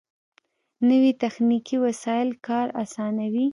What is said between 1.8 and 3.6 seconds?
وسایل کار آسانوي